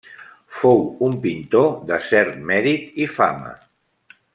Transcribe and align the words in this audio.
Fou 0.61 0.81
un 1.09 1.19
pintor 1.27 1.69
de 1.93 2.01
cert 2.09 2.43
mèrit 2.53 3.01
i 3.07 3.11
fama. 3.19 3.57